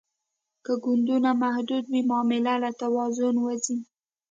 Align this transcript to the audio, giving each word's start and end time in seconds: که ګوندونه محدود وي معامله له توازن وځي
که 0.65 0.73
ګوندونه 0.83 1.29
محدود 1.43 1.85
وي 1.91 2.01
معامله 2.09 2.53
له 2.63 2.69
توازن 2.81 3.35
وځي 3.41 3.77